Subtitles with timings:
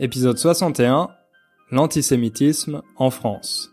[0.00, 1.08] épisode 61,
[1.70, 3.70] l'antisémitisme en France.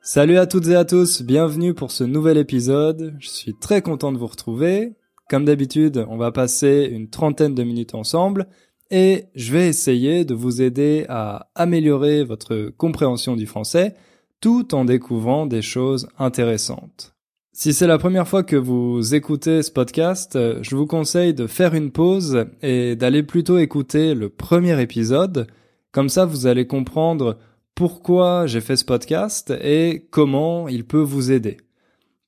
[0.00, 3.14] Salut à toutes et à tous, bienvenue pour ce nouvel épisode.
[3.20, 4.94] Je suis très content de vous retrouver.
[5.30, 8.48] Comme d'habitude, on va passer une trentaine de minutes ensemble
[8.90, 13.94] et je vais essayer de vous aider à améliorer votre compréhension du français
[14.40, 17.14] tout en découvrant des choses intéressantes.
[17.54, 21.74] Si c'est la première fois que vous écoutez ce podcast, je vous conseille de faire
[21.74, 25.46] une pause et d'aller plutôt écouter le premier épisode.
[25.92, 27.36] Comme ça, vous allez comprendre
[27.74, 31.58] pourquoi j'ai fait ce podcast et comment il peut vous aider.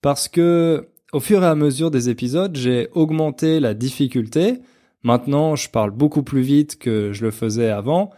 [0.03, 4.61] Parce que, au fur et à mesure des épisodes, j'ai augmenté la difficulté.
[5.05, 8.11] Maintenant, je parle beaucoup plus vite que je le faisais avant.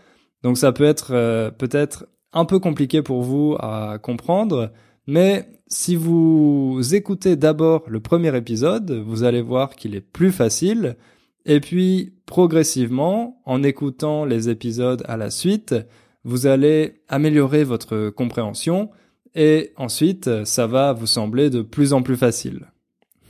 [0.42, 4.72] Donc ça peut être euh, peut-être un peu compliqué pour vous à comprendre,
[5.06, 10.96] mais si vous écoutez d'abord le premier épisode, vous allez voir qu'il est plus facile,
[11.44, 15.74] et puis progressivement, en écoutant les épisodes à la suite,
[16.24, 18.90] vous allez améliorer votre compréhension,
[19.34, 22.66] et ensuite, ça va vous sembler de plus en plus facile.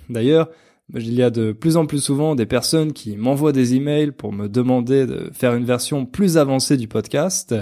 [0.08, 0.48] D'ailleurs,
[0.94, 4.32] il y a de plus en plus souvent des personnes qui m'envoient des emails pour
[4.32, 7.54] me demander de faire une version plus avancée du podcast,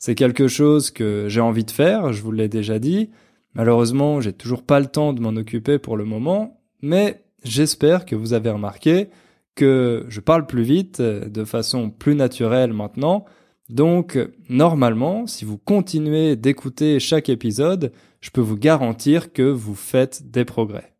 [0.00, 3.10] c'est quelque chose que j'ai envie de faire, je vous l'ai déjà dit.
[3.54, 8.16] Malheureusement, j'ai toujours pas le temps de m'en occuper pour le moment, mais j'espère que
[8.16, 9.08] vous avez remarqué
[9.54, 13.26] que je parle plus vite, de façon plus naturelle maintenant.
[13.68, 20.30] Donc, normalement, si vous continuez d'écouter chaque épisode, je peux vous garantir que vous faites
[20.30, 20.92] des progrès.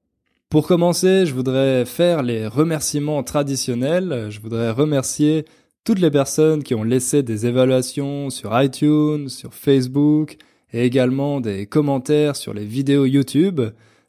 [0.50, 4.27] Pour commencer, je voudrais faire les remerciements traditionnels.
[4.28, 5.47] Je voudrais remercier
[5.84, 10.36] toutes les personnes qui ont laissé des évaluations sur iTunes, sur Facebook
[10.72, 13.60] et également des commentaires sur les vidéos YouTube.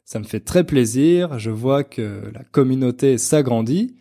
[0.04, 3.94] Ça me fait très plaisir, je vois que la communauté s'agrandit.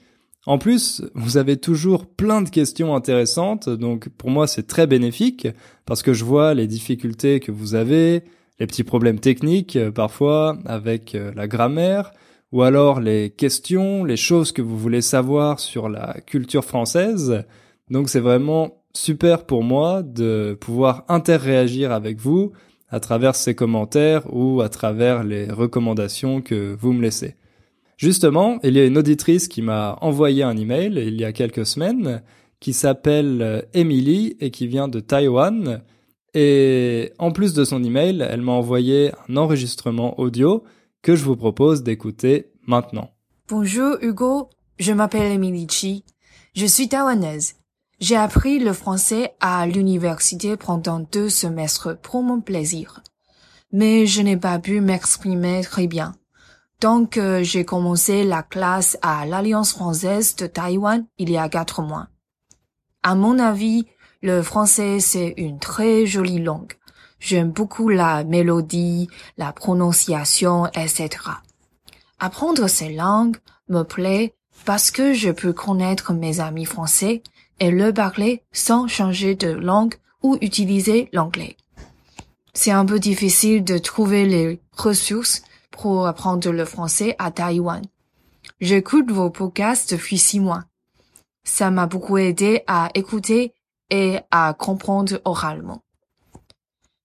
[0.45, 5.47] En plus, vous avez toujours plein de questions intéressantes, donc pour moi c'est très bénéfique
[5.85, 8.23] parce que je vois les difficultés que vous avez,
[8.59, 12.11] les petits problèmes techniques euh, parfois avec euh, la grammaire,
[12.51, 17.45] ou alors les questions, les choses que vous voulez savoir sur la culture française.
[17.89, 22.51] Donc c'est vraiment super pour moi de pouvoir interréagir avec vous
[22.89, 27.35] à travers ces commentaires ou à travers les recommandations que vous me laissez.
[27.97, 31.65] Justement, il y a une auditrice qui m'a envoyé un email il y a quelques
[31.65, 32.21] semaines
[32.59, 35.81] qui s'appelle Emily et qui vient de Taïwan.
[36.33, 40.63] Et en plus de son email, elle m'a envoyé un enregistrement audio
[41.01, 43.09] que je vous propose d'écouter maintenant.
[43.49, 44.49] Bonjour Hugo,
[44.79, 46.03] je m'appelle Emily Chi.
[46.55, 47.55] Je suis taïwanaise.
[48.03, 52.99] J'ai appris le français à l'université pendant deux semestres pour mon plaisir.
[53.71, 56.13] Mais je n'ai pas pu m'exprimer très bien.
[56.81, 61.81] Donc, euh, j'ai commencé la classe à l'Alliance française de Taïwan il y a quatre
[61.81, 62.09] mois.
[63.03, 63.85] À mon avis,
[64.21, 66.73] le français c'est une très jolie langue.
[67.21, 71.09] J'aime beaucoup la mélodie, la prononciation, etc.
[72.19, 73.37] Apprendre ces langues
[73.69, 74.33] me plaît
[74.65, 77.23] parce que je peux connaître mes amis français
[77.63, 81.55] et le parler sans changer de langue ou utiliser l'anglais.
[82.53, 87.81] C'est un peu difficile de trouver les ressources pour apprendre le français à Taïwan.
[88.59, 90.65] J'écoute vos podcasts depuis six mois.
[91.45, 93.53] Ça m'a beaucoup aidé à écouter
[93.89, 95.83] et à comprendre oralement.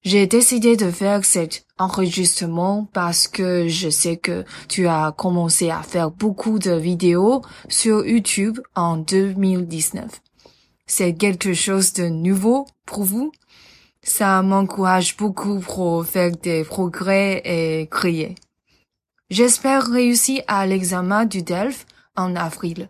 [0.02, 5.82] J'ai décidé de faire cet enregistrement parce que je sais que tu as commencé à
[5.82, 10.20] faire beaucoup de vidéos sur YouTube en 2019
[10.88, 13.30] c'est quelque chose de nouveau pour vous?
[14.02, 18.34] Ça m'encourage beaucoup pour faire des progrès et créer.
[19.30, 22.88] J'espère réussir à l'examen du DELF en avril.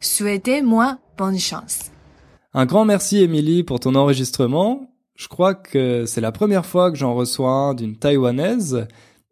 [0.00, 1.90] Souhaitez-moi bonne chance.
[2.52, 4.90] Un grand merci Émilie pour ton enregistrement.
[5.14, 8.86] Je crois que c'est la première fois que j'en reçois un d'une taïwanaise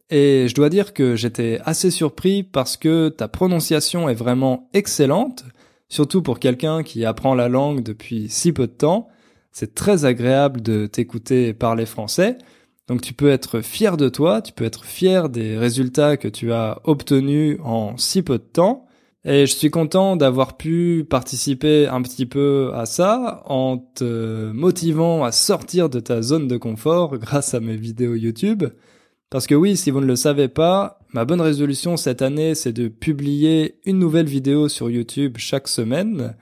[0.09, 5.45] et je dois dire que j'étais assez surpris parce que ta prononciation est vraiment excellente
[5.91, 9.09] surtout pour quelqu'un qui apprend la langue depuis si peu de temps.
[9.53, 12.39] C'est très agréable de t'écouter parler français.
[12.87, 16.53] Donc tu peux être fier de toi, tu peux être fier des résultats que tu
[16.53, 18.87] as obtenus en si peu de temps.
[19.25, 25.25] Et je suis content d'avoir pu participer un petit peu à ça en te motivant
[25.25, 28.65] à sortir de ta zone de confort grâce à mes vidéos YouTube.
[29.29, 32.73] Parce que oui, si vous ne le savez pas, ma bonne résolution cette année, c'est
[32.73, 36.37] de publier une nouvelle vidéo sur YouTube chaque semaine.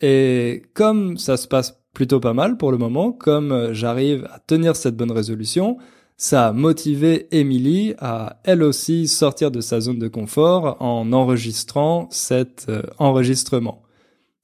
[0.00, 4.76] Et comme ça se passe plutôt pas mal pour le moment, comme j'arrive à tenir
[4.76, 5.78] cette bonne résolution,
[6.20, 12.08] ça a motivé Emily à elle aussi sortir de sa zone de confort en enregistrant
[12.10, 13.82] cet euh, enregistrement.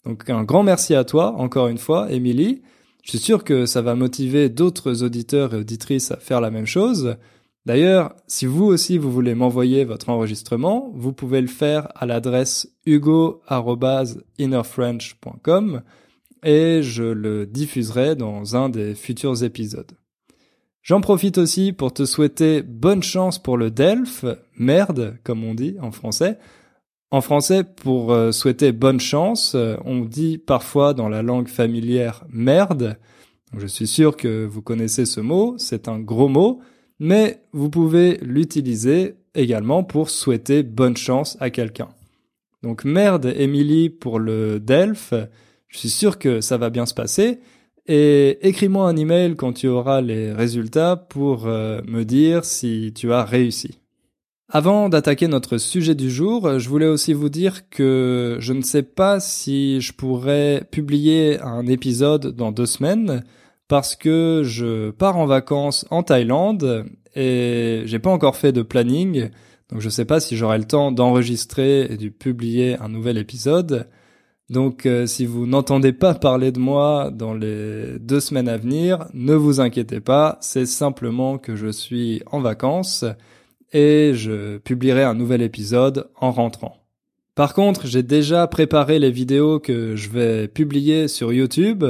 [0.05, 2.63] Donc un grand merci à toi, encore une fois, Emily.
[3.03, 6.67] Je suis sûr que ça va motiver d'autres auditeurs et auditrices à faire la même
[6.67, 7.17] chose.
[7.67, 12.69] D'ailleurs, si vous aussi vous voulez m'envoyer votre enregistrement, vous pouvez le faire à l'adresse
[12.85, 15.83] hugo.innerfrench.com
[16.43, 19.93] et je le diffuserai dans un des futurs épisodes.
[20.83, 24.27] J'en profite aussi pour te souhaiter bonne chance pour le DELF,
[24.59, 26.39] merde, comme on dit en français.
[27.11, 32.27] En français, pour euh, souhaiter bonne chance, euh, on dit parfois dans la langue familière
[32.29, 32.99] merde.
[33.57, 36.61] Je suis sûr que vous connaissez ce mot, c'est un gros mot,
[37.05, 41.89] mais vous pouvez l'utiliser également pour souhaiter bonne chance à quelqu'un.
[42.63, 45.13] Donc merde, Émilie, pour le DELF,
[45.69, 47.41] je suis sûr que ça va bien se passer,
[47.87, 53.13] et écris-moi un email quand tu auras les résultats pour euh, me dire si tu
[53.13, 53.81] as réussi.
[54.49, 58.83] Avant d'attaquer notre sujet du jour, je voulais aussi vous dire que je ne sais
[58.83, 63.25] pas si je pourrais publier un épisode dans deux semaines
[63.69, 69.31] parce que je pars en vacances en Thaïlande et j'ai pas encore fait de planning,
[69.71, 73.89] donc je sais pas si j'aurai le temps d'enregistrer et de publier un nouvel épisode.
[74.51, 79.07] Donc euh, si vous n'entendez pas parler de moi dans les deux semaines à venir,
[79.15, 83.07] ne vous inquiétez pas, c'est simplement que je suis en vacances
[83.73, 86.77] et je publierai un nouvel épisode en rentrant.
[87.35, 91.85] Par contre, j'ai déjà préparé les vidéos que je vais publier sur YouTube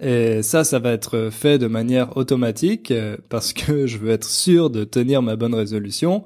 [0.00, 2.92] et ça, ça va être fait de manière automatique
[3.28, 6.24] parce que je veux être sûr de tenir ma bonne résolution.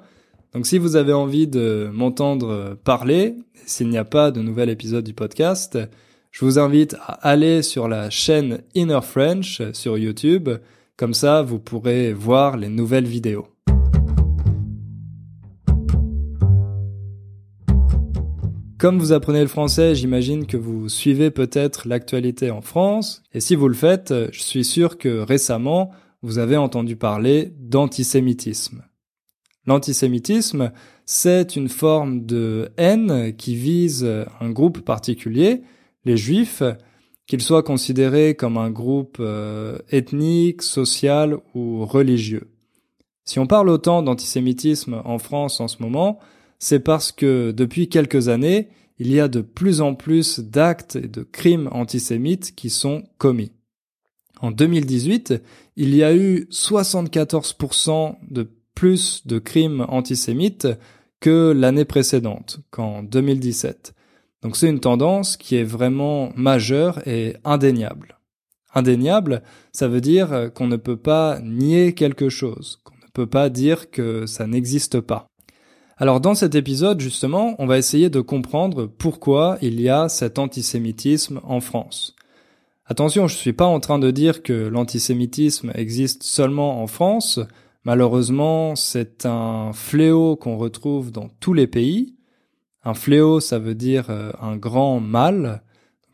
[0.53, 3.37] Donc si vous avez envie de m'entendre parler,
[3.67, 5.79] s'il n'y a pas de nouvel épisode du podcast,
[6.33, 10.49] je vous invite à aller sur la chaîne Inner French sur YouTube,
[10.97, 13.50] comme ça vous pourrez voir les nouvelles vidéos.
[18.81, 23.55] Comme vous apprenez le français, j'imagine que vous suivez peut-être l'actualité en France, et si
[23.55, 25.91] vous le faites, je suis sûr que récemment,
[26.23, 28.83] vous avez entendu parler d'antisémitisme.
[29.67, 30.73] L'antisémitisme,
[31.05, 34.11] c'est une forme de haine qui vise
[34.41, 35.61] un groupe particulier,
[36.07, 36.63] les juifs,
[37.27, 42.49] qu'ils soient considérés comme un groupe euh, ethnique, social ou religieux.
[43.27, 46.19] Si on parle autant d'antisémitisme en France en ce moment,
[46.61, 48.69] c'est parce que depuis quelques années,
[48.99, 53.51] il y a de plus en plus d'actes et de crimes antisémites qui sont commis.
[54.41, 55.35] En 2018,
[55.77, 60.69] il y a eu 74% de plus de crimes antisémites
[61.19, 63.95] que l'année précédente, qu'en 2017.
[64.43, 68.19] Donc c'est une tendance qui est vraiment majeure et indéniable.
[68.75, 69.43] Indéniable,
[69.73, 73.91] ça veut dire qu'on ne peut pas nier quelque chose, qu'on ne peut pas dire
[73.91, 75.30] que ça n'existe pas.
[76.01, 80.41] Alors dans cet épisode, justement, on va essayer de comprendre pourquoi il y a cet
[80.41, 82.17] antisémitisme en France.
[82.87, 87.39] Attention, je ne suis pas en train de dire que l'antisémitisme existe seulement en France,
[87.85, 92.15] Malheureusement, c'est un fléau qu'on retrouve dans tous les pays.
[92.85, 95.63] Un fléau, ça veut dire euh, un grand mal.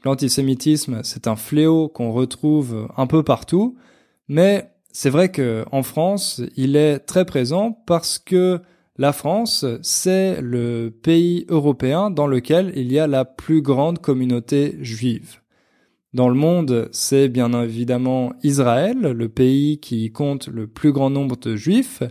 [0.05, 3.77] L'antisémitisme, c'est un fléau qu'on retrouve un peu partout,
[4.29, 8.61] mais c'est vrai que en France, il est très présent parce que
[8.99, 14.77] la France, c'est le pays européen dans lequel il y a la plus grande communauté
[14.81, 15.41] juive.
[16.15, 21.37] Dans le monde, c'est bien évidemment Israël, le pays qui compte le plus grand nombre
[21.37, 22.03] de juifs.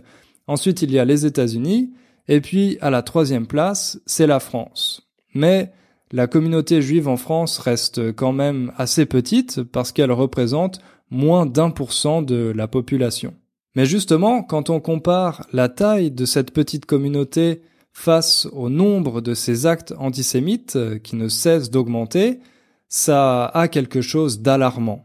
[0.46, 1.92] Ensuite, il y a les États-Unis.
[2.28, 5.08] Et puis, à la troisième place, c'est la France.
[5.34, 5.72] Mais
[6.12, 10.78] la communauté juive en France reste quand même assez petite parce qu'elle représente
[11.10, 13.34] moins d'un pour cent de la population.
[13.76, 17.60] Mais justement, quand on compare la taille de cette petite communauté
[17.92, 22.40] face au nombre de ces actes antisémites qui ne cessent d'augmenter,
[22.88, 25.04] ça a quelque chose d'alarmant.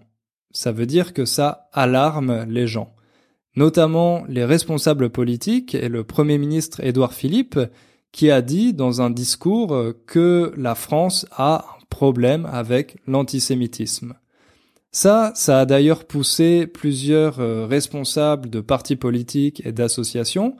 [0.52, 2.94] Ça veut dire que ça alarme les gens,
[3.58, 7.60] notamment les responsables politiques et le Premier ministre Édouard Philippe,
[8.14, 14.14] qui a dit dans un discours que la France a un problème avec l'antisémitisme.
[14.92, 20.58] Ça, ça a d'ailleurs poussé plusieurs euh, responsables de partis politiques et d'associations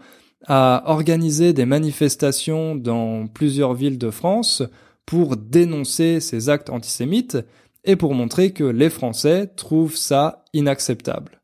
[0.48, 4.64] à organiser des manifestations dans plusieurs villes de France
[5.06, 7.38] pour dénoncer ces actes antisémites
[7.84, 11.42] et pour montrer que les Français trouvent ça inacceptable.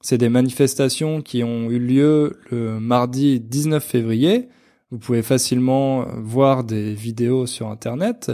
[0.00, 4.48] C'est des manifestations qui ont eu lieu le mardi 19 février.
[4.90, 8.30] Vous pouvez facilement voir des vidéos sur Internet.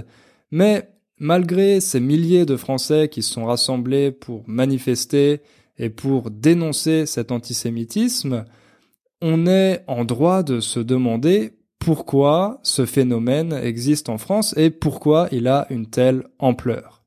[0.50, 0.91] Mais
[1.22, 5.40] malgré ces milliers de Français qui se sont rassemblés pour manifester
[5.78, 8.44] et pour dénoncer cet antisémitisme,
[9.20, 15.28] on est en droit de se demander pourquoi ce phénomène existe en France et pourquoi
[15.30, 17.04] il a une telle ampleur.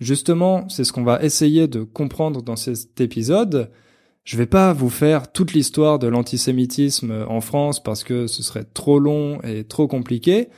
[0.00, 3.70] Justement, c'est ce qu'on va essayer de comprendre dans cet épisode.
[4.24, 8.66] Je vais pas vous faire toute l'histoire de l'antisémitisme en France parce que ce serait
[8.74, 10.48] trop long et trop compliqué,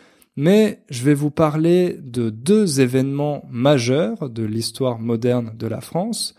[0.40, 6.37] mais je vais vous parler de deux événements majeurs de l'histoire moderne de la France,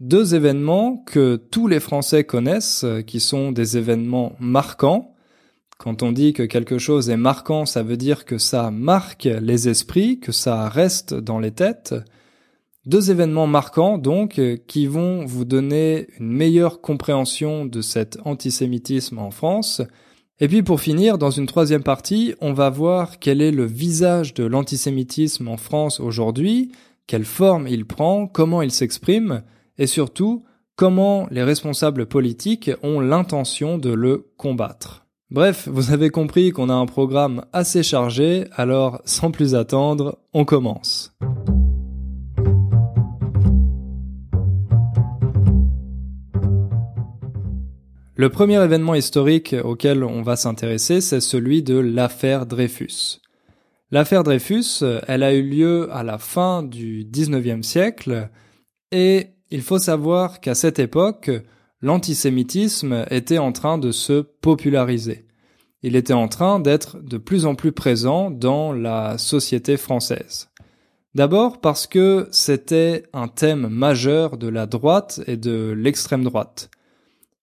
[0.00, 5.14] deux événements que tous les Français connaissent, qui sont des événements marquants.
[5.78, 9.70] Quand on dit que quelque chose est marquant, ça veut dire que ça marque les
[9.70, 11.94] esprits, que ça reste dans les têtes.
[12.84, 19.30] Deux événements marquants, donc, qui vont vous donner une meilleure compréhension de cet antisémitisme en
[19.30, 19.80] France.
[20.40, 24.34] Et puis pour finir, dans une troisième partie, on va voir quel est le visage
[24.34, 26.70] de l'antisémitisme en France aujourd'hui,
[27.08, 29.42] quelle forme il prend, comment il s'exprime,
[29.78, 30.44] et surtout,
[30.76, 35.06] comment les responsables politiques ont l'intention de le combattre.
[35.30, 40.44] Bref, vous avez compris qu'on a un programme assez chargé, alors sans plus attendre, on
[40.44, 41.12] commence.
[48.20, 53.20] Le premier événement historique auquel on va s'intéresser, c'est celui de l'affaire Dreyfus.
[53.92, 58.28] L'affaire Dreyfus, elle a eu lieu à la fin du 19e siècle
[58.90, 61.30] et il faut savoir qu'à cette époque,
[61.80, 65.24] l'antisémitisme était en train de se populariser.
[65.84, 70.48] Il était en train d'être de plus en plus présent dans la société française.
[71.14, 76.68] D'abord parce que c'était un thème majeur de la droite et de l'extrême droite.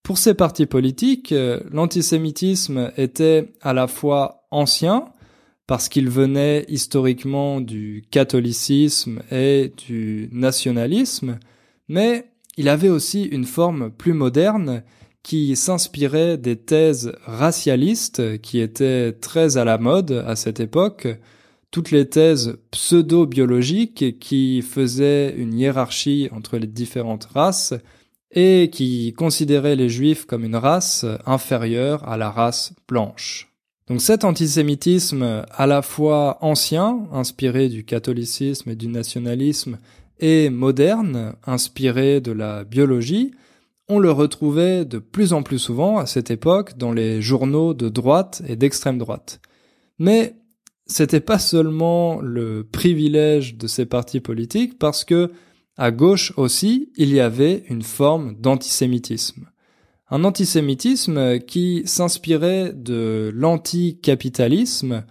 [0.05, 5.05] Pour ces partis politiques, euh, l'antisémitisme était à la fois ancien,
[5.65, 11.39] parce qu'il venait historiquement du catholicisme et du nationalisme,
[11.88, 14.83] mais il avait aussi une forme plus moderne
[15.24, 21.07] qui s'inspirait des thèses racialistes qui étaient très à la mode à cette époque,
[21.71, 27.74] toutes les thèses pseudo-biologiques qui faisaient une hiérarchie entre les différentes races
[28.35, 33.51] et qui considérait les juifs comme une race inférieure à la race blanche.
[33.87, 39.77] Donc cet antisémitisme à la fois ancien, inspiré du catholicisme et du nationalisme,
[40.19, 43.31] et moderne, inspiré de la biologie,
[43.87, 47.89] on le retrouvait de plus en plus souvent à cette époque dans les journaux de
[47.89, 49.39] droite et d'extrême droite.
[49.99, 50.35] Mais
[50.87, 55.31] c'était pas seulement le privilège de ces partis politiques parce que
[55.77, 59.50] à gauche aussi, il y avait une forme d'antisémitisme.
[60.10, 65.03] Un antisémitisme qui s'inspirait de l'anticapitalisme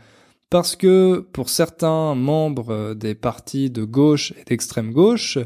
[0.50, 5.38] parce que pour certains membres des partis de gauche et d'extrême gauche,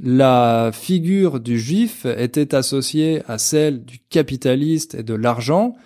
[0.00, 5.76] la figure du juif était associée à celle du capitaliste et de l'argent.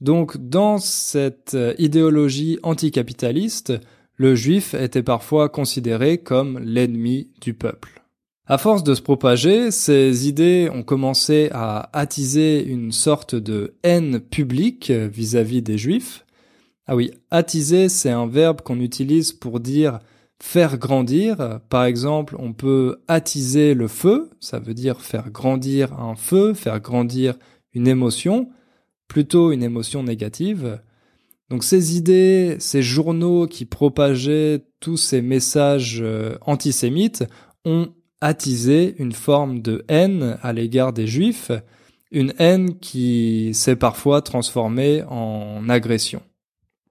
[0.00, 3.72] Donc dans cette idéologie anticapitaliste,
[4.16, 8.01] le juif était parfois considéré comme l'ennemi du peuple.
[8.46, 14.18] À force de se propager, ces idées ont commencé à attiser une sorte de haine
[14.18, 16.26] publique vis-à-vis des juifs.
[16.86, 20.00] Ah oui, attiser, c'est un verbe qu'on utilise pour dire
[20.42, 21.60] faire grandir.
[21.68, 26.80] Par exemple, on peut attiser le feu, ça veut dire faire grandir un feu, faire
[26.80, 27.36] grandir
[27.74, 28.50] une émotion,
[29.06, 30.80] plutôt une émotion négative.
[31.48, 37.24] Donc ces idées, ces journaux qui propageaient tous ces messages euh, antisémites
[37.64, 37.92] ont
[38.22, 41.50] attiser une forme de haine à l'égard des juifs,
[42.10, 46.22] une haine qui s'est parfois transformée en agression.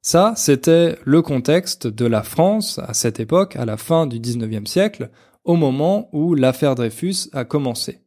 [0.02, 4.66] Ça, c'était le contexte de la France à cette époque, à la fin du 19e
[4.66, 5.10] siècle,
[5.44, 8.00] au moment où l'affaire Dreyfus a commencé.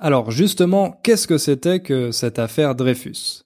[0.00, 3.44] Alors justement, qu'est-ce que c'était que cette affaire Dreyfus?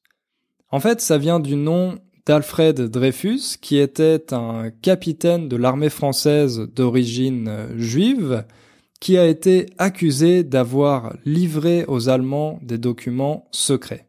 [0.70, 6.68] En fait, ça vient du nom d'Alfred Dreyfus, qui était un capitaine de l'armée française
[6.74, 8.44] d'origine juive,
[9.02, 14.06] qui a été accusé d'avoir livré aux Allemands des documents secrets.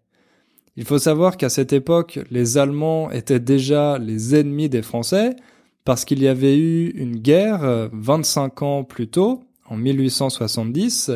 [0.75, 5.35] Il faut savoir qu'à cette époque, les Allemands étaient déjà les ennemis des Français
[5.83, 11.09] parce qu'il y avait eu une guerre 25 euh, ans plus tôt, en 1870,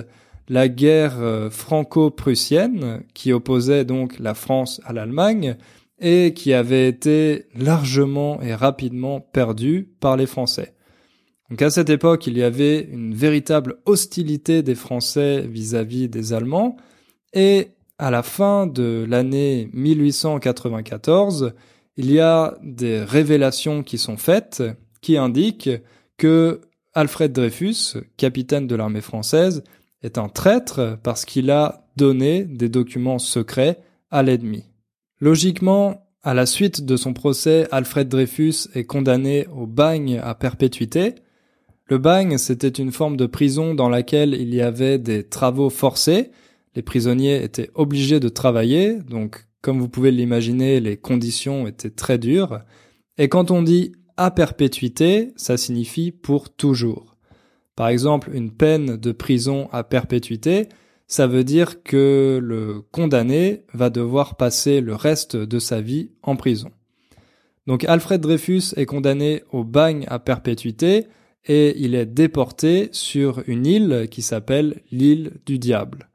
[0.50, 5.56] la guerre euh, franco-prussienne qui opposait donc la France à l'Allemagne
[6.00, 10.74] et qui avait été largement et rapidement perdue par les Français.
[11.50, 16.78] Donc à cette époque, il y avait une véritable hostilité des Français vis-à-vis des Allemands,
[17.34, 21.54] et à la fin de l'année 1894,
[21.96, 24.64] il y a des révélations qui sont faites
[25.02, 25.70] qui indiquent
[26.18, 26.62] que
[26.94, 29.64] Alfred Dreyfus, capitaine de l'armée française,
[30.04, 33.80] est un traître parce qu'il a donné des documents secrets
[34.12, 34.66] à l'ennemi.
[35.20, 41.16] Logiquement, à la suite de son procès, Alfred Dreyfus est condamné au bagne à perpétuité.
[41.90, 46.32] Le bagne, c'était une forme de prison dans laquelle il y avait des travaux forcés.
[46.76, 52.18] Les prisonniers étaient obligés de travailler, donc comme vous pouvez l'imaginer, les conditions étaient très
[52.18, 52.60] dures.
[53.18, 57.16] Et quand on dit à perpétuité, ça signifie pour toujours.
[57.76, 60.68] Par exemple, une peine de prison à perpétuité,
[61.08, 66.36] ça veut dire que le condamné va devoir passer le reste de sa vie en
[66.36, 66.72] prison.
[67.66, 71.08] Donc Alfred Dreyfus est condamné au bagne à perpétuité
[71.48, 76.10] et il est déporté sur une île qui s'appelle l'île du diable.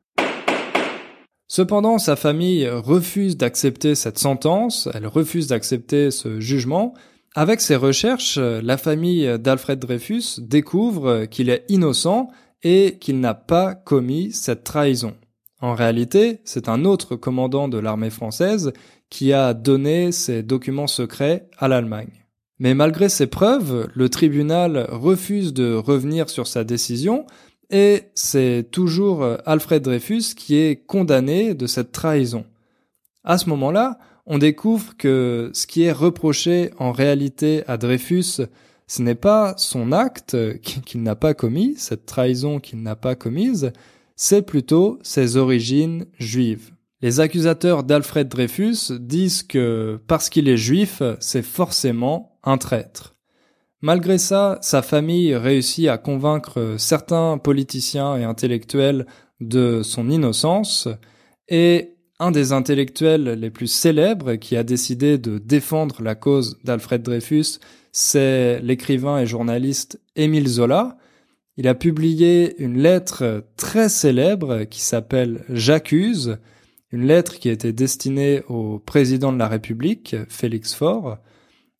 [1.48, 6.94] Cependant, sa famille refuse d'accepter cette sentence, elle refuse d'accepter ce jugement.
[7.34, 12.28] Avec ses recherches, la famille d'Alfred Dreyfus découvre qu'il est innocent
[12.62, 15.14] et qu'il n'a pas commis cette trahison.
[15.60, 18.72] En réalité, c'est un autre commandant de l'armée française
[19.10, 22.21] qui a donné ces documents secrets à l'Allemagne.
[22.62, 27.26] Mais malgré ces preuves, le tribunal refuse de revenir sur sa décision
[27.70, 32.44] et c'est toujours Alfred Dreyfus qui est condamné de cette trahison.
[33.24, 38.42] À ce moment-là, on découvre que ce qui est reproché en réalité à Dreyfus,
[38.86, 43.72] ce n'est pas son acte qu'il n'a pas commis, cette trahison qu'il n'a pas commise,
[44.14, 46.70] c'est plutôt ses origines juives.
[47.00, 53.16] Les accusateurs d'Alfred Dreyfus disent que parce qu'il est juif, c'est forcément un traître.
[53.80, 59.06] Malgré ça, sa famille réussit à convaincre certains politiciens et intellectuels
[59.40, 60.88] de son innocence,
[61.48, 67.02] et un des intellectuels les plus célèbres qui a décidé de défendre la cause d'Alfred
[67.02, 67.58] Dreyfus,
[67.90, 70.96] c'est l'écrivain et journaliste Émile Zola.
[71.56, 76.38] Il a publié une lettre très célèbre qui s'appelle J'accuse,
[76.92, 81.18] une lettre qui était destinée au président de la République, Félix Faure.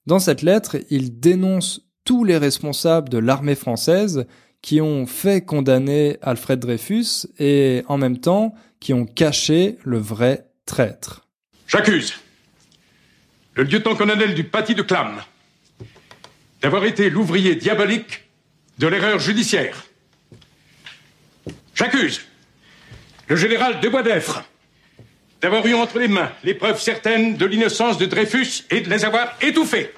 [0.07, 4.27] Dans cette lettre, il dénonce tous les responsables de l'armée française
[4.61, 10.47] qui ont fait condamner Alfred Dreyfus et en même temps qui ont caché le vrai
[10.67, 11.29] traître.
[11.69, 12.15] J'accuse
[13.55, 15.21] le lieutenant-colonel du Paty de Clam
[16.62, 18.25] d'avoir été l'ouvrier diabolique
[18.79, 19.85] de l'erreur judiciaire.
[21.75, 22.23] J'accuse
[23.29, 24.45] le général de Boisdeffre
[25.42, 29.05] d'avoir eu entre les mains les preuves certaines de l'innocence de Dreyfus et de les
[29.05, 29.90] avoir étouffées.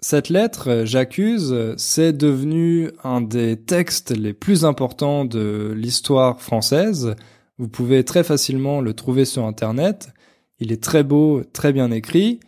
[0.00, 7.14] Cette lettre, j'accuse, c'est devenu un des textes les plus importants de l'histoire française.
[7.58, 10.08] Vous pouvez très facilement le trouver sur Internet.
[10.58, 12.40] Il est très beau, très bien écrit.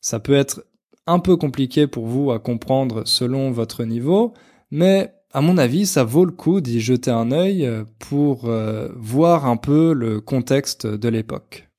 [0.00, 0.64] Ça peut être
[1.08, 4.32] un peu compliqué pour vous à comprendre selon votre niveau,
[4.70, 9.46] mais à mon avis, ça vaut le coup d'y jeter un œil pour euh, voir
[9.46, 11.69] un peu le contexte de l'époque.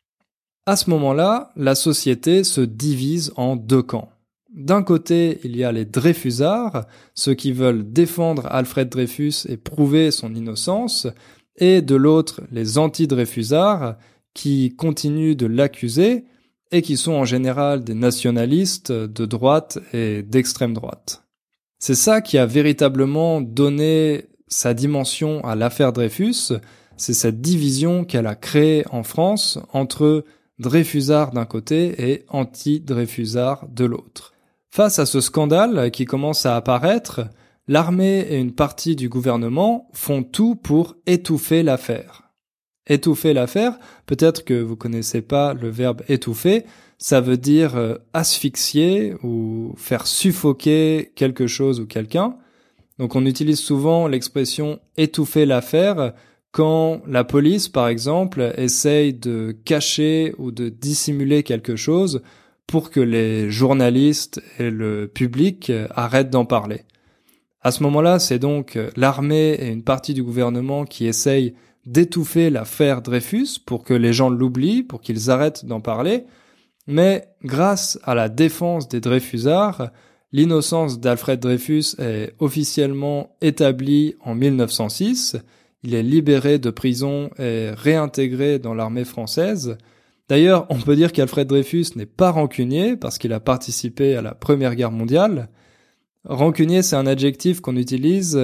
[0.68, 4.10] À ce moment-là, la société se divise en deux camps.
[4.54, 10.12] D'un côté, il y a les Dreyfusards, ceux qui veulent défendre Alfred Dreyfus et prouver
[10.12, 11.08] son innocence,
[11.56, 13.96] et de l'autre, les anti-Dreyfusards,
[14.34, 16.26] qui continuent de l'accuser
[16.72, 21.24] et qui sont en général des nationalistes de droite et d'extrême droite.
[21.80, 26.54] C'est ça qui a véritablement donné sa dimension à l'affaire Dreyfus,
[26.98, 30.24] c'est cette division qu'elle a créée en France entre
[30.62, 34.34] Dreyfusards d'un côté et anti-Dreyfusards de l'autre.
[34.70, 37.28] Face à ce scandale qui commence à apparaître,
[37.68, 42.30] l'armée et une partie du gouvernement font tout pour étouffer l'affaire.
[42.88, 46.66] Étouffer l'affaire, peut-être que vous connaissez pas le verbe étouffer,
[46.98, 52.36] ça veut dire euh, asphyxier ou faire suffoquer quelque chose ou quelqu'un.
[53.00, 56.14] Donc on utilise souvent l'expression étouffer l'affaire
[56.52, 62.22] quand la police, par exemple, essaye de cacher ou de dissimuler quelque chose
[62.68, 66.84] pour que les journalistes et le public arrêtent d'en parler.
[67.62, 71.54] À ce moment-là, c'est donc l'armée et une partie du gouvernement qui essayent
[71.86, 76.26] d'étouffer l'affaire Dreyfus pour que les gens l'oublient, pour qu'ils arrêtent d'en parler.
[76.88, 79.92] Mais grâce à la défense des Dreyfusards,
[80.32, 85.38] l'innocence d'Alfred Dreyfus est officiellement établie en 1906.
[85.84, 89.78] Il est libéré de prison et réintégré dans l'armée française.
[90.30, 94.36] D'ailleurs, on peut dire qu'Alfred Dreyfus n'est pas rancunier parce qu'il a participé à la
[94.36, 95.50] Première Guerre mondiale.
[96.24, 98.40] Rancunier, c'est un adjectif qu'on utilise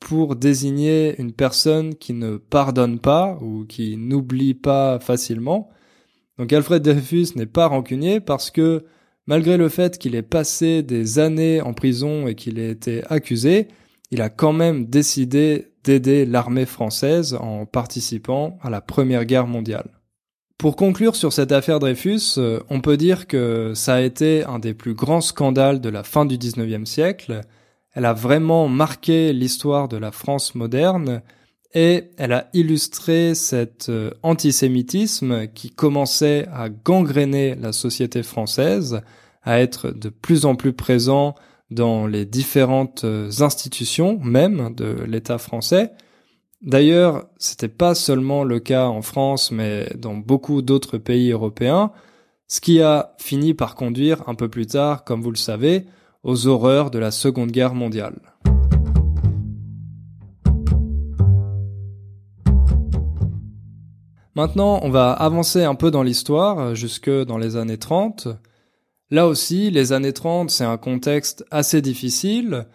[0.00, 5.70] pour désigner une personne qui ne pardonne pas ou qui n'oublie pas facilement.
[6.38, 8.84] Donc Alfred Dreyfus n'est pas rancunier parce que
[9.26, 13.68] malgré le fait qu'il ait passé des années en prison et qu'il ait été accusé,
[14.10, 20.00] il a quand même décidé d'aider l'armée française en participant à la Première Guerre mondiale.
[20.58, 24.58] Pour conclure sur cette affaire Dreyfus, euh, on peut dire que ça a été un
[24.58, 27.40] des plus grands scandales de la fin du 19e siècle.
[27.94, 31.22] Elle a vraiment marqué l'histoire de la France moderne
[31.72, 39.00] et elle a illustré cet euh, antisémitisme qui commençait à gangréner la société française,
[39.42, 41.36] à être de plus en plus présent
[41.70, 45.92] dans les différentes euh, institutions même de l'État français.
[46.62, 51.92] D'ailleurs, c'était pas seulement le cas en France, mais dans beaucoup d'autres pays européens,
[52.48, 55.86] ce qui a fini par conduire un peu plus tard, comme vous le savez,
[56.22, 58.20] aux horreurs de la Seconde Guerre mondiale.
[64.34, 68.28] Maintenant, on va avancer un peu dans l'histoire, jusque dans les années 30.
[69.10, 72.66] Là aussi, les années 30, c'est un contexte assez difficile.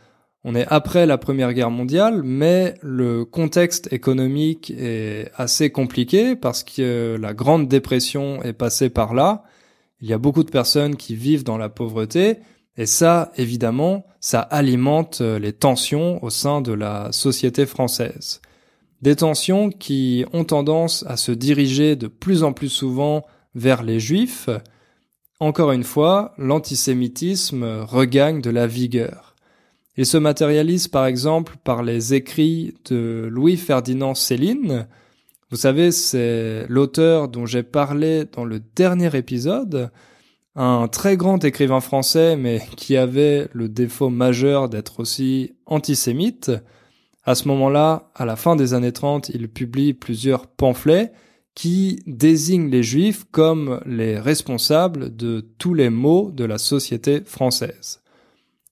[0.43, 6.63] On est après la Première Guerre mondiale, mais le contexte économique est assez compliqué parce
[6.63, 9.43] que la Grande Dépression est passée par là.
[10.01, 12.39] Il y a beaucoup de personnes qui vivent dans la pauvreté,
[12.77, 18.41] et ça, évidemment, ça alimente les tensions au sein de la société française.
[19.01, 24.01] Des tensions qui ont tendance à se diriger de plus en plus souvent vers les
[24.01, 24.49] juifs,
[25.45, 29.35] encore une fois, l'antisémitisme regagne de la vigueur.
[29.95, 34.87] Il se matérialise par exemple par les écrits de Louis-Ferdinand Céline.
[35.51, 39.91] Vous savez, c'est l'auteur dont j'ai parlé dans le dernier épisode,
[40.55, 46.51] un très grand écrivain français mais qui avait le défaut majeur d'être aussi antisémite.
[47.23, 51.11] À ce moment-là, à la fin des années 30, il publie plusieurs pamphlets
[51.55, 58.01] qui désigne les juifs comme les responsables de tous les maux de la société française.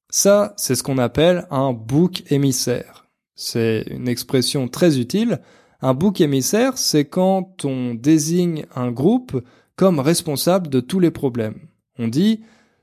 [0.10, 3.08] Ça, c'est ce qu'on appelle un bouc émissaire.
[3.36, 5.42] C'est une expression très utile.
[5.82, 9.42] Un bouc émissaire, c'est quand on désigne un groupe
[9.76, 11.68] comme responsable de tous les problèmes.
[11.98, 12.42] On dit,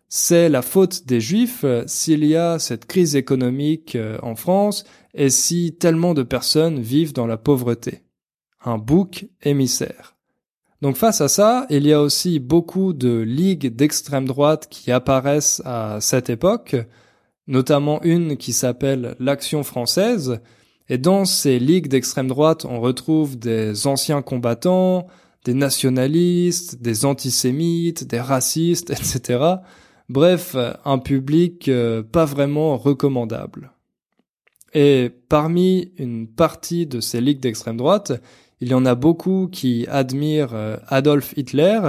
[0.08, 4.82] c'est la faute des juifs s'il y a cette crise économique euh, en France
[5.14, 8.02] et si tellement de personnes vivent dans la pauvreté
[8.64, 10.16] un bouc émissaire.
[10.82, 15.60] Donc face à ça, il y a aussi beaucoup de ligues d'extrême droite qui apparaissent
[15.64, 16.76] à cette époque,
[17.46, 20.40] notamment une qui s'appelle l'Action française,
[20.88, 25.06] et dans ces ligues d'extrême droite, on retrouve des anciens combattants,
[25.44, 29.44] des nationalistes, des antisémites, des racistes, etc.
[30.08, 33.72] Bref, un public euh, pas vraiment recommandable.
[34.74, 38.20] Et parmi une partie de ces ligues d'extrême droite,
[38.60, 41.80] il y en a beaucoup qui admirent euh, Adolf Hitler,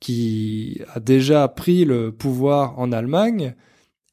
[0.00, 3.54] qui a déjà pris le pouvoir en Allemagne,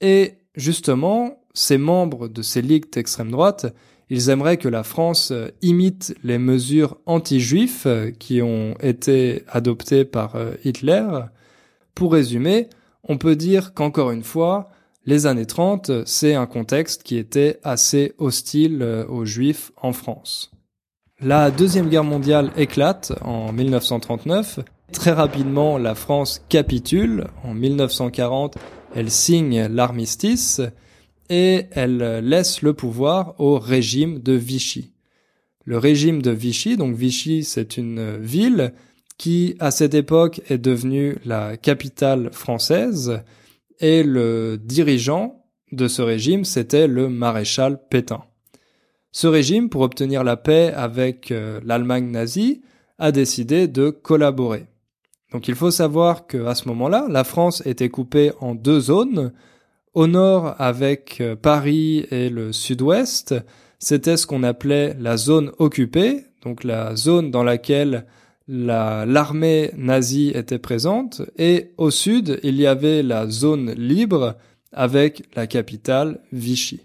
[0.02, 3.74] et justement, ces membres de ces ligues d'extrême droite,
[4.10, 10.06] ils aimeraient que la France euh, imite les mesures anti-juifs euh, qui ont été adoptées
[10.06, 11.06] par Hitler.
[11.96, 12.70] Pour résumer,
[13.04, 14.70] on peut dire qu'encore une fois,
[15.06, 20.55] les années 30, c'est un contexte qui était assez hostile aux juifs en France.
[21.22, 24.60] La Deuxième Guerre mondiale éclate en 1939.
[24.92, 27.28] Très rapidement, la France capitule.
[27.46, 28.58] En 1940,
[28.94, 30.60] elle signe l'armistice
[31.30, 34.92] et elle laisse le pouvoir au régime de Vichy.
[35.64, 38.74] Le régime de Vichy, donc Vichy, c'est une ville
[39.18, 43.22] qui, à cette époque, est devenue la capitale française
[43.80, 48.26] et le dirigeant de ce régime, c'était le maréchal Pétain.
[49.16, 52.62] Ce régime, pour obtenir la paix avec euh, l'Allemagne nazie,
[53.00, 54.66] a décidé de collaborer.
[55.32, 59.32] Donc il faut savoir qu'à ce moment-là, la France était coupée en deux zones.
[59.94, 63.36] Au nord, avec euh, Paris et le sud-ouest,
[63.80, 68.08] c'était ce qu'on appelait la zone occupée, donc la zone dans laquelle
[68.50, 74.36] l'armée nazie était présente, et au sud, il y avait la zone libre
[74.74, 76.85] avec la capitale Vichy.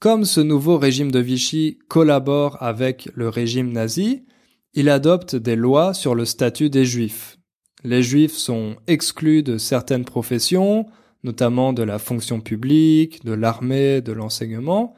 [0.00, 4.24] Comme ce nouveau régime de Vichy collabore avec le régime nazi,
[4.72, 7.36] il adopte des lois sur le statut des juifs.
[7.84, 10.86] Les juifs sont exclus de certaines professions,
[11.22, 14.94] notamment de la fonction publique, de l'armée, de l'enseignement,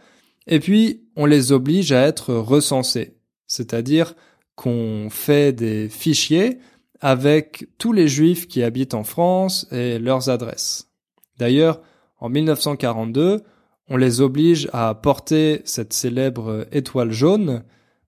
[0.46, 3.16] et puis on les oblige à être recensés,
[3.48, 4.14] c'est-à-dire
[4.54, 6.58] qu'on fait des fichiers
[7.00, 10.92] avec tous les juifs qui habitent en France et leurs adresses.
[11.38, 11.80] D'ailleurs,
[12.20, 13.42] en 1942,
[13.92, 17.62] on les oblige à porter cette célèbre étoile jaune.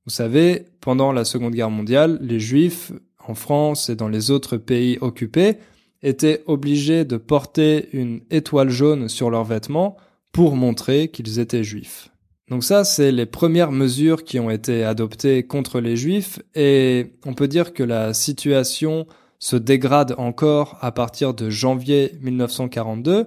[0.07, 2.91] Vous savez, pendant la Seconde Guerre mondiale, les Juifs,
[3.29, 5.59] en France et dans les autres pays occupés,
[6.03, 9.99] étaient obligés de porter une étoile jaune sur leurs vêtements
[10.33, 12.09] pour montrer qu'ils étaient juifs.
[12.49, 17.35] Donc ça, c'est les premières mesures qui ont été adoptées contre les juifs et on
[17.35, 19.07] peut dire que la situation
[19.39, 23.27] se dégrade encore à partir de janvier 1942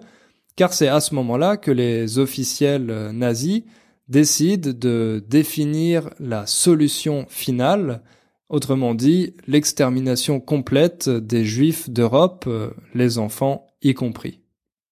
[0.57, 3.63] car c'est à ce moment-là que les officiels nazis
[4.09, 8.01] décident de définir la solution finale,
[8.49, 12.49] autrement dit l'extermination complète des juifs d'Europe,
[12.93, 14.41] les enfants y compris.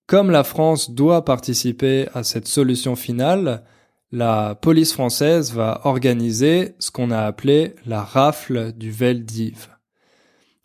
[0.07, 3.63] Comme la France doit participer à cette solution finale,
[4.11, 9.74] la police française va organiser ce qu'on a appelé la rafle du Vel d'Ive.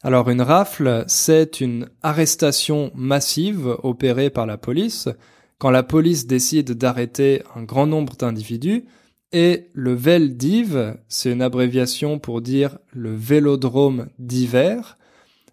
[0.02, 5.08] Alors une rafle, c'est une arrestation massive opérée par la police
[5.60, 8.86] quand la police décide d'arrêter un grand nombre d'individus
[9.32, 14.96] et le Vel d'Ive, c'est une abréviation pour dire le vélodrome d'hiver.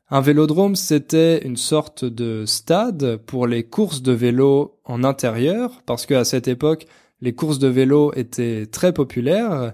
[0.10, 6.06] Un vélodrome, c'était une sorte de stade pour les courses de vélo en intérieur parce
[6.06, 6.88] qu'à cette époque,
[7.20, 9.74] les courses de vélo étaient très populaires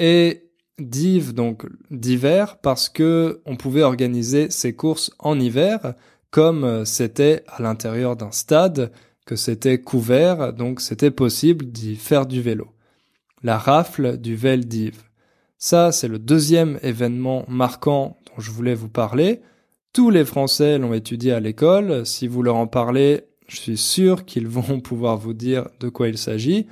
[0.00, 0.49] et
[0.80, 5.94] d'hiver donc d'hiver parce que on pouvait organiser ces courses en hiver
[6.30, 8.92] comme c'était à l'intérieur d'un stade
[9.26, 12.68] que c'était couvert donc c'était possible d'y faire du vélo.
[13.42, 15.02] La rafle du Vel d'Yves.
[15.58, 19.40] Ça c'est le deuxième événement marquant dont je voulais vous parler.
[19.92, 22.06] Tous les Français l'ont étudié à l'école.
[22.06, 26.08] Si vous leur en parlez, je suis sûr qu'ils vont pouvoir vous dire de quoi
[26.08, 26.66] il s'agit.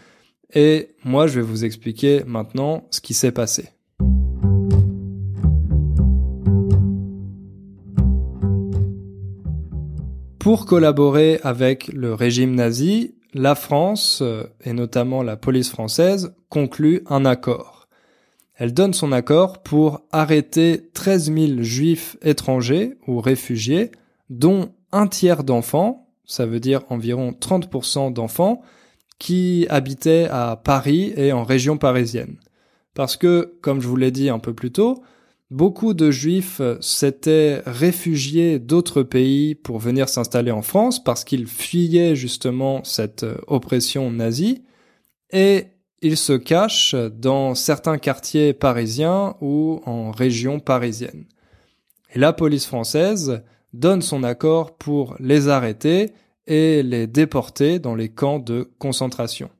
[0.55, 3.68] Et moi, je vais vous expliquer maintenant ce qui s'est passé.
[10.49, 14.23] Pour collaborer avec le régime nazi, la France,
[14.65, 17.87] et notamment la police française, conclut un accord.
[18.55, 23.91] Elle donne son accord pour arrêter 13 000 juifs étrangers ou réfugiés,
[24.31, 28.63] dont un tiers d'enfants, ça veut dire environ 30% d'enfants,
[29.19, 32.39] qui habitaient à Paris et en région parisienne.
[32.95, 35.03] Parce que, comme je vous l'ai dit un peu plus tôt,
[35.51, 42.17] beaucoup de juifs s'étaient réfugiés d'autres pays pour venir s'installer en France parce qu'ils fuyaient
[42.17, 44.65] justement cette oppression nazie
[45.31, 45.67] et
[46.01, 51.25] ils se cachent dans certains quartiers parisiens ou en région parisienne.
[52.15, 56.13] La police française donne son accord pour les arrêter
[56.47, 59.51] et les déporter dans les camps de concentration.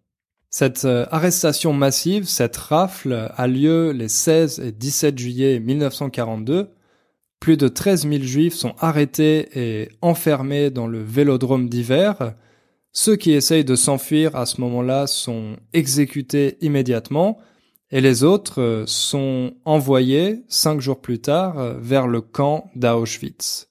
[0.51, 6.71] Cette euh, arrestation massive, cette rafle, a lieu les 16 et 17 juillet 1942.
[7.41, 12.35] Plus de 13 000 juifs sont arrêtés et enfermés dans le vélodrome d'hiver.
[12.93, 17.39] Ceux qui essayent de s'enfuir à ce moment-là sont exécutés immédiatement
[17.91, 23.69] et les autres euh, sont envoyés cinq jours plus tard euh, vers le camp d'Auschwitz.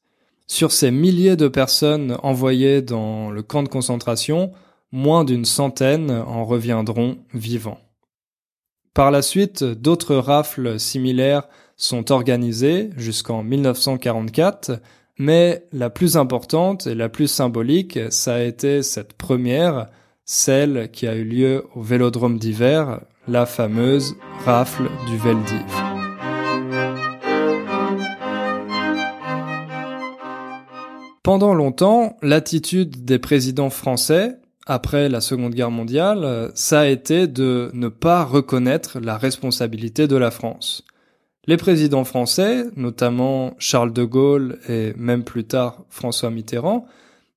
[0.48, 4.52] Sur ces milliers de personnes envoyées dans le camp de concentration,
[4.92, 7.80] moins d'une centaine en reviendront vivants.
[8.94, 14.82] Par la suite, d'autres rafles similaires sont organisées jusqu'en 1944,
[15.20, 19.88] mais la plus importante et la plus symbolique, ça a été cette première,
[20.26, 25.64] celle qui a eu lieu au Vélodrome d'hiver, la fameuse rafle du Veldiv.
[31.24, 37.72] Pendant longtemps, l'attitude des présidents français, après la Seconde Guerre mondiale, ça a été de
[37.74, 40.84] ne pas reconnaître la responsabilité de la France.
[41.48, 46.86] Les présidents français, notamment Charles de Gaulle et même plus tard François Mitterrand,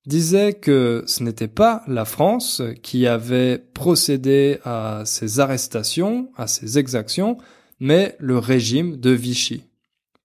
[0.05, 6.77] disaient que ce n'était pas la France qui avait procédé à ces arrestations, à ces
[6.77, 7.37] exactions,
[7.79, 9.63] mais le régime de Vichy.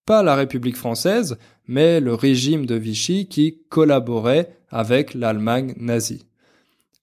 [0.05, 1.39] Pas la République française,
[1.69, 6.26] mais le régime de Vichy qui collaborait avec l'Allemagne nazie.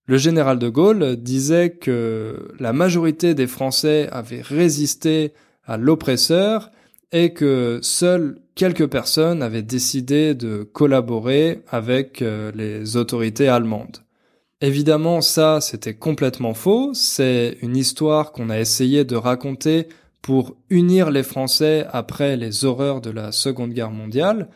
[0.05, 5.33] Le général de Gaulle disait que la majorité des Français avaient résisté
[5.65, 6.71] à l'oppresseur
[7.13, 13.99] et que seules quelques personnes avaient décidé de collaborer avec euh, les autorités allemandes.
[14.61, 16.91] Évidemment, ça, c'était complètement faux.
[16.93, 19.87] C'est une histoire qu'on a essayé de raconter
[20.21, 24.49] pour unir les Français après les horreurs de la Seconde Guerre mondiale.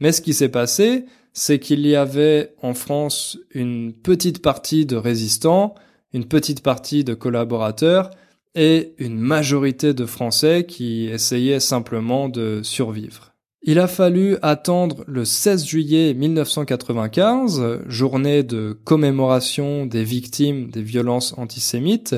[0.00, 4.96] Mais ce qui s'est passé, c'est qu'il y avait en France une petite partie de
[4.96, 5.74] résistants,
[6.12, 8.10] une petite partie de collaborateurs
[8.54, 13.32] et une majorité de Français qui essayaient simplement de survivre.
[13.62, 21.32] Il a fallu attendre le 16 juillet 1995, journée de commémoration des victimes des violences
[21.38, 22.16] antisémites,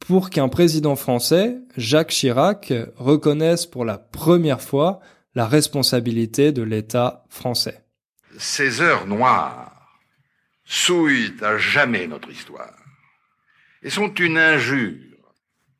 [0.00, 5.00] pour qu'un président français, Jacques Chirac, reconnaisse pour la première fois
[5.34, 7.84] la responsabilité de l'État français.
[8.38, 10.00] Ces heures noires
[10.64, 12.78] souillent à jamais notre histoire
[13.82, 15.34] et sont une injure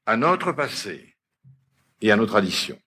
[0.06, 1.14] à notre passé
[2.00, 2.80] et à nos traditions.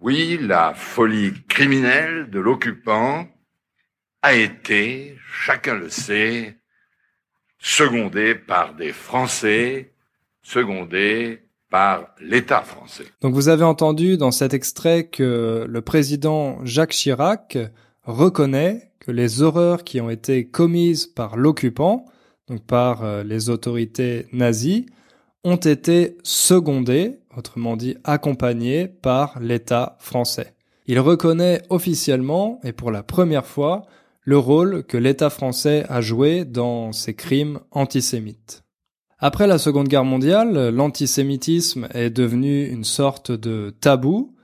[0.00, 3.26] Oui, la folie criminelle de l'occupant
[4.20, 6.58] a été, chacun le sait,
[7.58, 9.94] secondée par des Français,
[10.42, 13.06] secondée par l'État français.
[13.22, 17.58] Donc vous avez entendu dans cet extrait que le président Jacques Chirac
[18.12, 22.06] reconnaît que les horreurs qui ont été commises par l'occupant,
[22.48, 24.86] donc par euh, les autorités nazies,
[25.44, 30.54] ont été secondées, autrement dit accompagnées par l'État français.
[30.86, 33.82] Il reconnaît officiellement et pour la première fois
[34.22, 38.64] le rôle que l'État français a joué dans ces crimes antisémites.
[39.18, 44.34] Après la Seconde Guerre mondiale, l'antisémitisme est devenu une sorte de tabou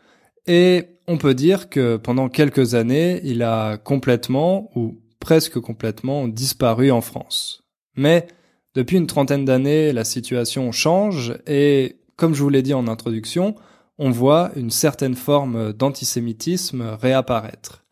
[0.46, 6.90] et on peut dire que pendant quelques années, il a complètement ou presque complètement disparu
[6.90, 7.64] en France.
[7.96, 8.26] Mais
[8.74, 13.54] depuis une trentaine d'années, la situation change et, comme je vous l'ai dit en introduction,
[13.98, 17.84] on voit une certaine forme d'antisémitisme réapparaître.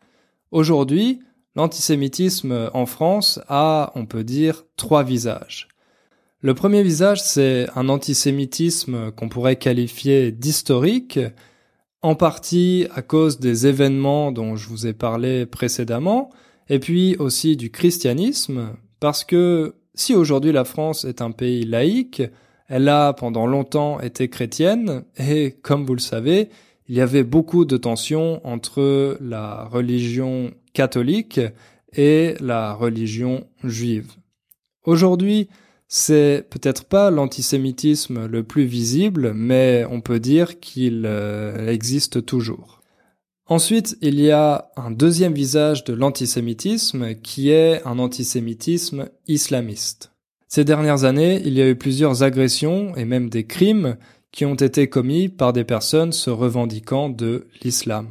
[0.51, 1.19] Aujourd'hui,
[1.55, 5.67] l'antisémitisme en France a, on peut dire, trois visages.
[6.41, 11.19] Le premier visage, c'est un antisémitisme qu'on pourrait qualifier d'historique,
[12.01, 16.29] en partie à cause des événements dont je vous ai parlé précédemment,
[16.69, 22.23] et puis aussi du christianisme, parce que si aujourd'hui la France est un pays laïque,
[22.67, 26.49] elle a pendant longtemps été chrétienne, et comme vous le savez,
[26.87, 31.39] il y avait beaucoup de tensions entre la religion catholique
[31.93, 34.13] et la religion juive.
[34.85, 35.49] Aujourd'hui,
[35.93, 42.79] c'est peut-être pas l'antisémitisme le plus visible, mais on peut dire qu'il euh, existe toujours.
[43.45, 50.13] Ensuite, il y a un deuxième visage de l'antisémitisme qui est un antisémitisme islamiste.
[50.47, 53.97] Ces dernières années, il y a eu plusieurs agressions et même des crimes
[54.31, 58.07] qui ont été commis par des personnes se revendiquant de l'islam.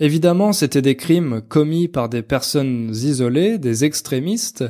[0.00, 4.64] Évidemment, c'était des crimes commis par des personnes isolées, des extrémistes,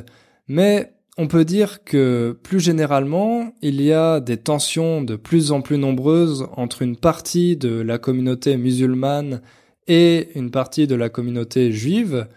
[0.47, 5.61] mais on peut dire que plus généralement, il y a des tensions de plus en
[5.61, 9.41] plus nombreuses entre une partie de la communauté musulmane
[9.87, 12.27] et une partie de la communauté juive,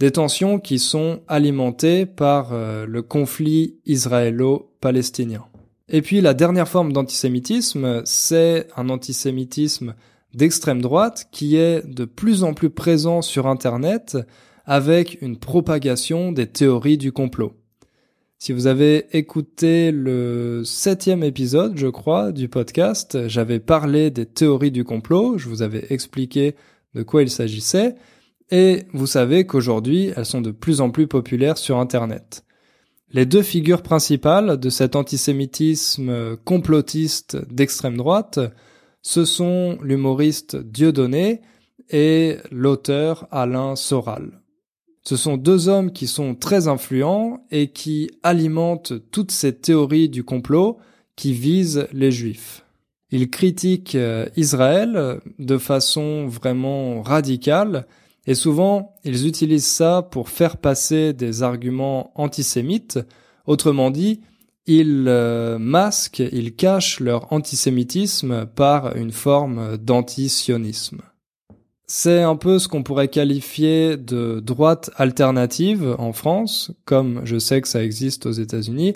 [0.00, 5.44] des tensions qui sont alimentées par euh, le conflit israélo-palestinien.
[5.88, 9.94] Et puis la dernière forme d'antisémitisme, c'est un antisémitisme
[10.34, 14.18] d'extrême droite qui est de plus en plus présent sur Internet
[14.64, 17.52] avec une propagation des théories du complot.
[18.38, 24.72] Si vous avez écouté le septième épisode, je crois, du podcast, j'avais parlé des théories
[24.72, 26.54] du complot, je vous avais expliqué
[26.94, 27.94] de quoi il s'agissait,
[28.50, 32.44] et vous savez qu'aujourd'hui, elles sont de plus en plus populaires sur Internet.
[33.10, 38.40] Les deux figures principales de cet antisémitisme complotiste d'extrême droite,
[39.02, 41.40] ce sont l'humoriste Dieudonné
[41.90, 44.43] et l'auteur Alain Soral.
[45.06, 50.24] Ce sont deux hommes qui sont très influents et qui alimentent toutes ces théories du
[50.24, 50.78] complot
[51.14, 52.64] qui visent les juifs.
[53.10, 57.86] Ils critiquent euh, Israël de façon vraiment radicale
[58.26, 62.98] et souvent ils utilisent ça pour faire passer des arguments antisémites.
[63.46, 64.22] Autrement dit,
[64.66, 71.02] ils euh, masquent, ils cachent leur antisémitisme par une forme d'antisionisme.
[71.96, 77.60] C'est un peu ce qu'on pourrait qualifier de droite alternative en France, comme je sais
[77.60, 78.94] que ça existe aux États-Unis.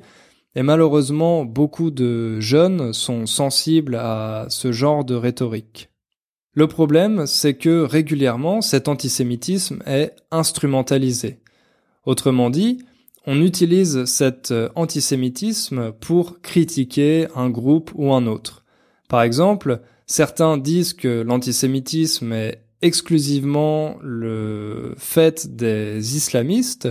[0.56, 5.90] Et malheureusement, beaucoup de jeunes sont sensibles à ce genre de rhétorique.
[6.54, 11.38] Le problème, c'est que régulièrement, cet antisémitisme est instrumentalisé.
[12.04, 12.78] Autrement dit,
[13.26, 18.64] on utilise cet antisémitisme pour critiquer un groupe ou un autre.
[19.08, 26.88] Par exemple, certains disent que l'antisémitisme est exclusivement le fait des islamistes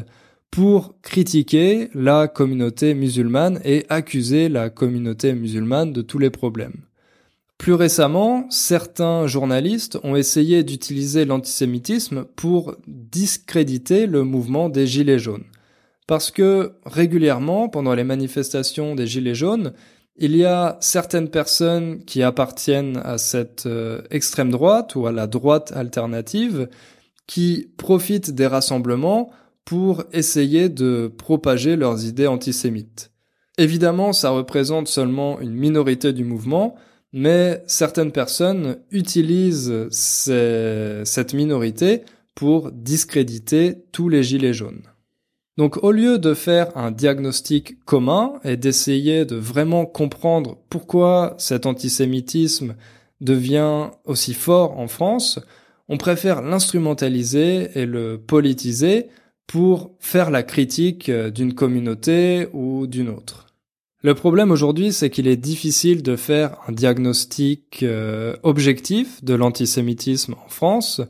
[0.52, 6.82] pour critiquer la communauté musulmane et accuser la communauté musulmane de tous les problèmes.
[7.58, 15.46] Plus récemment, certains journalistes ont essayé d'utiliser l'antisémitisme pour discréditer le mouvement des Gilets jaunes.
[16.06, 19.74] Parce que régulièrement, pendant les manifestations des Gilets jaunes,
[20.18, 25.28] il y a certaines personnes qui appartiennent à cette euh, extrême droite ou à la
[25.28, 26.70] droite alternative
[27.28, 29.30] qui profitent des rassemblements
[29.66, 33.12] pour essayer de propager leurs idées antisémites.
[33.58, 36.76] Évidemment, ça représente seulement une minorité du mouvement,
[37.12, 42.04] mais certaines personnes utilisent cette minorité
[42.34, 44.84] pour discréditer tous les gilets jaunes.
[45.58, 51.66] Donc au lieu de faire un diagnostic commun et d'essayer de vraiment comprendre pourquoi cet
[51.66, 52.76] antisémitisme
[53.22, 55.40] devient aussi fort en France,
[55.90, 59.08] on préfère l'instrumentaliser et le politiser
[59.48, 63.48] pour faire la critique d'une communauté ou d'une autre.
[64.04, 70.36] Le problème aujourd'hui, c'est qu'il est difficile de faire un diagnostic euh, objectif de l'antisémitisme
[70.46, 71.02] en France.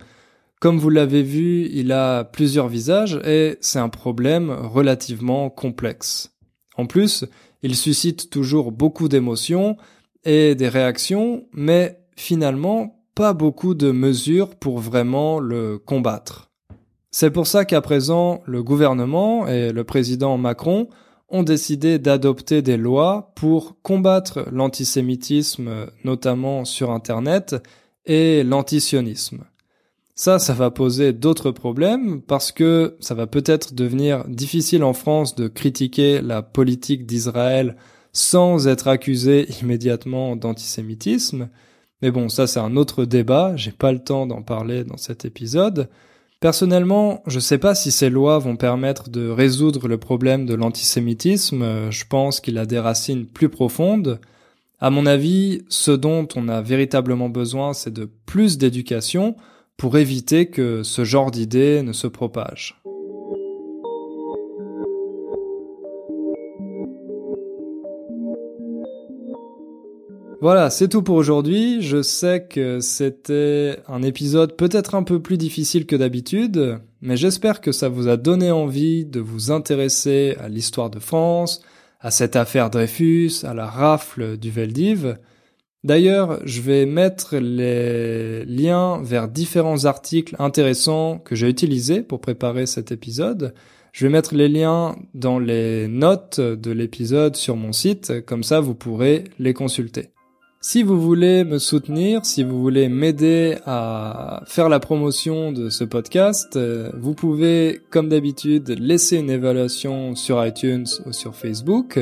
[0.60, 6.32] Comme vous l'avez vu, il a plusieurs visages et c'est un problème relativement complexe.
[6.78, 7.26] En plus,
[7.62, 9.78] il suscite toujours beaucoup d'émotions
[10.24, 16.52] et des réactions, mais finalement pas beaucoup de mesures pour vraiment le combattre.
[17.12, 20.90] C'est pour ça qu'à présent, le gouvernement et le président Macron
[21.30, 27.56] ont décidé d'adopter des lois pour combattre l'antisémitisme, notamment sur Internet,
[28.06, 29.44] et l'antisionisme.
[30.20, 35.36] Ça, ça va poser d'autres problèmes parce que ça va peut-être devenir difficile en France
[35.36, 37.76] de critiquer la politique d'Israël
[38.14, 41.50] sans être accusé immédiatement d'antisémitisme.
[42.02, 45.24] Mais bon, ça c'est un autre débat, j'ai pas le temps d'en parler dans cet
[45.24, 45.88] épisode.
[46.40, 51.92] Personnellement, je sais pas si ces lois vont permettre de résoudre le problème de l'antisémitisme,
[51.92, 54.20] je pense qu'il a des racines plus profondes.
[54.80, 59.36] À mon avis, ce dont on a véritablement besoin, c'est de plus d'éducation
[59.78, 62.82] pour éviter que ce genre d'idées ne se propagent.
[70.40, 71.82] Voilà, c'est tout pour aujourd'hui.
[71.82, 77.60] Je sais que c'était un épisode peut-être un peu plus difficile que d'habitude, mais j'espère
[77.60, 81.62] que ça vous a donné envie de vous intéresser à l'histoire de France,
[82.02, 85.18] à cette affaire Dreyfus, à la rafle du Veldiv.
[85.88, 92.66] D'ailleurs, je vais mettre les liens vers différents articles intéressants que j'ai utilisés pour préparer
[92.66, 93.54] cet épisode.
[93.94, 98.60] Je vais mettre les liens dans les notes de l'épisode sur mon site, comme ça
[98.60, 100.10] vous pourrez les consulter.
[100.60, 105.86] Si vous voulez me soutenir, si vous voulez m'aider à faire la promotion de ce
[105.86, 111.98] podcast, euh, vous pouvez, comme d'habitude, laisser une évaluation sur iTunes ou sur Facebook,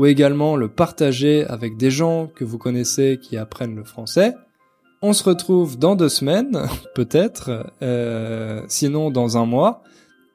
[0.00, 4.34] ou également le partager avec des gens que vous connaissez qui apprennent le français.
[5.02, 6.58] On se retrouve dans deux semaines,
[6.94, 9.82] peut-être, euh, sinon dans un mois.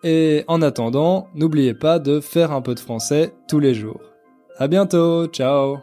[0.03, 4.01] Et en attendant, n'oubliez pas de faire un peu de français tous les jours.
[4.59, 5.79] À bientôt, ciao